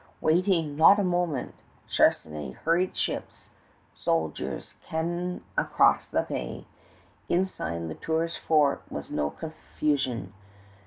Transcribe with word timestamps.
Waiting 0.19 0.75
not 0.75 0.97
a 0.97 1.03
moment, 1.03 1.53
Charnisay 1.87 2.53
hurried 2.55 2.97
ships, 2.97 3.49
soldiers, 3.93 4.73
cannon 4.87 5.43
across 5.55 6.09
the 6.09 6.23
bay. 6.23 6.65
Inside 7.29 7.81
La 7.83 7.93
Tour's 7.93 8.35
fort 8.35 8.81
was 8.89 9.11
no 9.11 9.29
confusion. 9.29 10.33